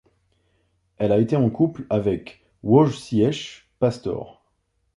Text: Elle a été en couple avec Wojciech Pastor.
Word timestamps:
Elle 0.97 1.11
a 1.11 1.19
été 1.19 1.35
en 1.35 1.51
couple 1.51 1.85
avec 1.91 2.43
Wojciech 2.63 3.69
Pastor. 3.77 4.41